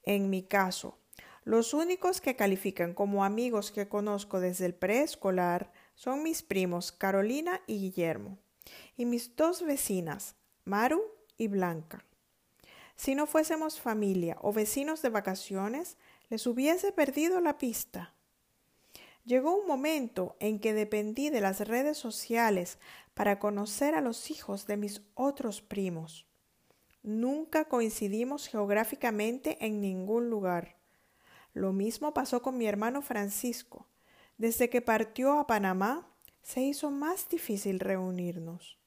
En 0.03 0.31
mi 0.31 0.43
caso, 0.43 1.00
los 1.45 1.73
únicos 1.75 2.21
que 2.21 2.37
califican 2.37 2.95
como 2.95 3.25
amigos 3.25 3.73
que 3.73 3.89
conozco 3.89 4.41
desde 4.41 4.67
el 4.67 4.75
preescolar 4.75 5.73
son 5.95 6.23
mis 6.23 6.43
primos 6.43 6.93
Carolina 6.93 7.63
y 7.67 7.79
Guillermo, 7.79 8.39
y 8.97 9.07
mis 9.07 9.37
dos 9.37 9.63
vecinas, 9.63 10.35
Maru 10.65 11.03
y 11.39 11.49
Blanca. 11.49 12.05
Si 12.97 13.15
no 13.15 13.27
fuésemos 13.27 13.81
familia 13.81 14.37
o 14.43 14.53
vecinos 14.53 15.01
de 15.01 15.09
vacaciones, 15.09 15.97
les 16.29 16.47
hubiese 16.47 16.93
perdido 16.93 17.41
la 17.41 17.57
pista. 17.57 18.13
Llegó 19.25 19.55
un 19.55 19.67
momento 19.67 20.37
en 20.41 20.61
que 20.61 20.75
dependí 20.75 21.31
de 21.31 21.41
las 21.41 21.67
redes 21.67 21.97
sociales 21.97 22.79
para 23.15 23.39
conocer 23.39 23.95
a 23.95 24.01
los 24.01 24.31
hijos 24.31 24.67
de 24.67 24.77
mis 24.77 25.03
otros 25.15 25.63
primos. 25.63 26.27
Nunca 27.03 27.67
coincidimos 27.67 28.49
geográficamente 28.49 29.57
en 29.65 29.81
ningún 29.81 30.29
lugar. 30.29 30.80
Lo 31.53 31.73
mismo 31.73 32.15
pasó 32.15 32.43
con 32.43 32.57
mi 32.59 32.67
hermano 32.67 33.03
Francisco. 33.03 33.87
Desde 34.39 34.71
que 34.71 34.81
partió 34.81 35.39
a 35.39 35.47
Panamá, 35.47 36.07
se 36.43 36.63
hizo 36.63 36.91
más 36.91 37.29
difícil 37.29 37.81
reunirnos. 37.81 38.79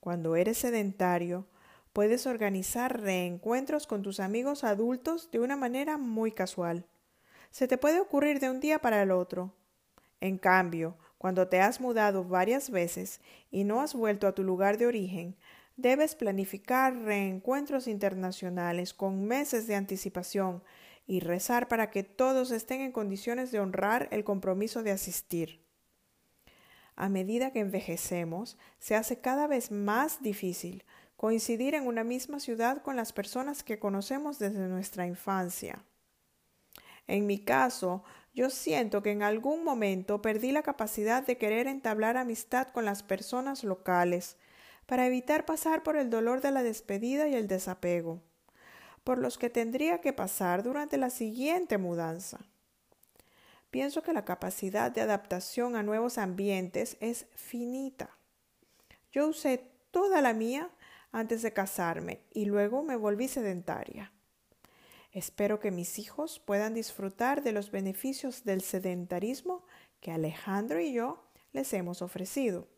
Cuando 0.00 0.36
eres 0.36 0.58
sedentario, 0.58 1.46
puedes 1.92 2.26
organizar 2.26 3.00
reencuentros 3.00 3.86
con 3.86 4.02
tus 4.02 4.20
amigos 4.20 4.64
adultos 4.64 5.30
de 5.30 5.40
una 5.40 5.56
manera 5.56 5.98
muy 5.98 6.32
casual. 6.32 6.86
Se 7.50 7.68
te 7.68 7.78
puede 7.78 8.00
ocurrir 8.00 8.40
de 8.40 8.50
un 8.50 8.60
día 8.60 8.80
para 8.80 9.02
el 9.02 9.10
otro. 9.10 9.54
En 10.20 10.38
cambio, 10.38 10.96
cuando 11.18 11.48
te 11.48 11.60
has 11.60 11.80
mudado 11.80 12.24
varias 12.24 12.70
veces 12.70 13.20
y 13.50 13.64
no 13.64 13.80
has 13.80 13.94
vuelto 13.94 14.26
a 14.26 14.34
tu 14.34 14.42
lugar 14.42 14.78
de 14.78 14.86
origen, 14.86 15.36
debes 15.76 16.14
planificar 16.14 16.96
reencuentros 16.96 17.86
internacionales 17.86 18.92
con 18.92 19.24
meses 19.24 19.66
de 19.66 19.76
anticipación 19.76 20.62
y 21.06 21.20
rezar 21.20 21.68
para 21.68 21.90
que 21.90 22.02
todos 22.02 22.50
estén 22.50 22.80
en 22.80 22.92
condiciones 22.92 23.50
de 23.50 23.60
honrar 23.60 24.08
el 24.12 24.24
compromiso 24.24 24.82
de 24.82 24.92
asistir. 24.92 25.64
A 26.94 27.08
medida 27.08 27.52
que 27.52 27.60
envejecemos, 27.60 28.58
se 28.78 28.94
hace 28.94 29.20
cada 29.20 29.46
vez 29.46 29.70
más 29.70 30.22
difícil 30.22 30.84
coincidir 31.16 31.74
en 31.74 31.86
una 31.86 32.04
misma 32.04 32.40
ciudad 32.40 32.82
con 32.82 32.96
las 32.96 33.12
personas 33.12 33.62
que 33.62 33.78
conocemos 33.78 34.38
desde 34.38 34.66
nuestra 34.68 35.06
infancia. 35.06 35.84
En 37.06 37.26
mi 37.26 37.44
caso, 37.44 38.04
yo 38.34 38.50
siento 38.50 39.02
que 39.02 39.10
en 39.10 39.22
algún 39.22 39.64
momento 39.64 40.22
perdí 40.22 40.52
la 40.52 40.62
capacidad 40.62 41.24
de 41.26 41.38
querer 41.38 41.66
entablar 41.66 42.16
amistad 42.16 42.68
con 42.68 42.84
las 42.84 43.02
personas 43.02 43.64
locales, 43.64 44.36
para 44.86 45.06
evitar 45.06 45.44
pasar 45.44 45.82
por 45.82 45.96
el 45.96 46.10
dolor 46.10 46.40
de 46.40 46.50
la 46.50 46.62
despedida 46.62 47.28
y 47.28 47.34
el 47.34 47.46
desapego, 47.46 48.20
por 49.04 49.18
los 49.18 49.38
que 49.38 49.50
tendría 49.50 50.00
que 50.00 50.12
pasar 50.12 50.62
durante 50.62 50.96
la 50.96 51.10
siguiente 51.10 51.78
mudanza. 51.78 52.40
Pienso 53.70 54.02
que 54.02 54.12
la 54.12 54.24
capacidad 54.24 54.90
de 54.90 55.00
adaptación 55.00 55.76
a 55.76 55.82
nuevos 55.82 56.18
ambientes 56.18 56.96
es 57.00 57.26
finita. 57.34 58.10
Yo 59.10 59.28
usé 59.28 59.70
toda 59.90 60.20
la 60.20 60.34
mía 60.34 60.70
antes 61.10 61.42
de 61.42 61.52
casarme 61.52 62.22
y 62.32 62.44
luego 62.44 62.82
me 62.82 62.96
volví 62.96 63.28
sedentaria. 63.28 64.12
Espero 65.12 65.60
que 65.60 65.70
mis 65.70 65.98
hijos 65.98 66.38
puedan 66.38 66.72
disfrutar 66.72 67.42
de 67.42 67.52
los 67.52 67.70
beneficios 67.70 68.44
del 68.44 68.62
sedentarismo 68.62 69.66
que 70.00 70.10
Alejandro 70.10 70.80
y 70.80 70.94
yo 70.94 71.22
les 71.52 71.72
hemos 71.74 72.00
ofrecido. 72.00 72.71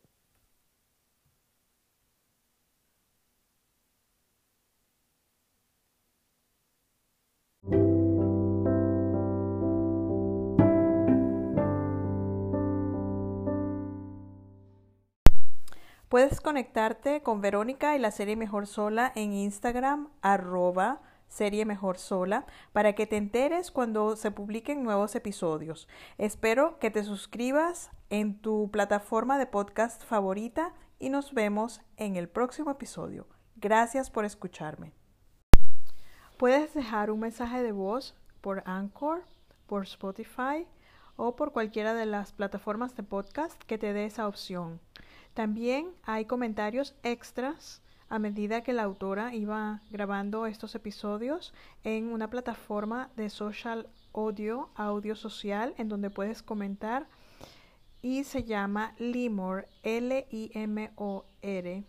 Puedes 16.14 16.40
conectarte 16.40 17.22
con 17.22 17.40
Verónica 17.40 17.96
y 17.96 17.98
la 17.98 18.12
serie 18.12 18.36
Mejor 18.36 18.68
Sola 18.68 19.10
en 19.16 19.32
Instagram 19.32 20.10
arroba 20.22 21.02
serie 21.26 21.64
Mejor 21.64 21.98
Sola 21.98 22.46
para 22.72 22.92
que 22.92 23.08
te 23.08 23.16
enteres 23.16 23.72
cuando 23.72 24.14
se 24.14 24.30
publiquen 24.30 24.84
nuevos 24.84 25.16
episodios. 25.16 25.88
Espero 26.16 26.78
que 26.78 26.92
te 26.92 27.02
suscribas 27.02 27.90
en 28.10 28.40
tu 28.40 28.70
plataforma 28.70 29.38
de 29.38 29.48
podcast 29.48 30.04
favorita 30.04 30.72
y 31.00 31.08
nos 31.08 31.34
vemos 31.34 31.80
en 31.96 32.14
el 32.14 32.28
próximo 32.28 32.70
episodio. 32.70 33.26
Gracias 33.56 34.08
por 34.08 34.24
escucharme. 34.24 34.92
Puedes 36.38 36.74
dejar 36.74 37.10
un 37.10 37.18
mensaje 37.18 37.60
de 37.60 37.72
voz 37.72 38.14
por 38.40 38.62
Anchor, 38.66 39.24
por 39.66 39.82
Spotify 39.82 40.68
o 41.16 41.34
por 41.34 41.50
cualquiera 41.50 41.92
de 41.92 42.06
las 42.06 42.32
plataformas 42.32 42.94
de 42.94 43.02
podcast 43.02 43.60
que 43.64 43.78
te 43.78 43.92
dé 43.92 44.04
esa 44.04 44.28
opción. 44.28 44.78
También 45.34 45.90
hay 46.04 46.26
comentarios 46.26 46.94
extras 47.02 47.82
a 48.08 48.20
medida 48.20 48.62
que 48.62 48.72
la 48.72 48.84
autora 48.84 49.34
iba 49.34 49.82
grabando 49.90 50.46
estos 50.46 50.76
episodios 50.76 51.52
en 51.82 52.12
una 52.12 52.30
plataforma 52.30 53.10
de 53.16 53.28
social 53.30 53.88
audio, 54.12 54.70
audio 54.76 55.16
social, 55.16 55.74
en 55.76 55.88
donde 55.88 56.10
puedes 56.10 56.42
comentar 56.42 57.08
y 58.00 58.24
se 58.24 58.44
llama 58.44 58.94
Limor, 58.98 59.68
L-I-M-O-R. 59.82 61.84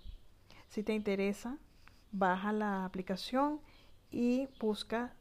Si 0.70 0.84
te 0.84 0.94
interesa, 0.94 1.58
baja 2.12 2.52
la 2.52 2.86
aplicación 2.86 3.62
y 4.10 4.48
busca 4.60 5.14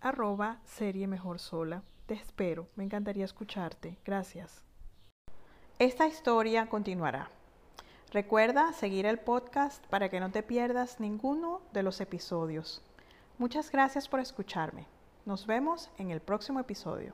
arroba 0.00 0.60
serie 0.64 1.06
mejor 1.06 1.38
sola. 1.38 1.82
Te 2.06 2.14
espero, 2.14 2.68
me 2.76 2.84
encantaría 2.84 3.24
escucharte. 3.24 3.96
Gracias. 4.04 4.62
Esta 5.78 6.06
historia 6.06 6.68
continuará. 6.68 7.30
Recuerda 8.14 8.72
seguir 8.72 9.06
el 9.06 9.18
podcast 9.18 9.84
para 9.88 10.08
que 10.08 10.20
no 10.20 10.30
te 10.30 10.44
pierdas 10.44 11.00
ninguno 11.00 11.60
de 11.72 11.82
los 11.82 12.00
episodios. 12.00 12.80
Muchas 13.38 13.72
gracias 13.72 14.06
por 14.06 14.20
escucharme. 14.20 14.86
Nos 15.26 15.48
vemos 15.48 15.90
en 15.98 16.12
el 16.12 16.20
próximo 16.20 16.60
episodio. 16.60 17.12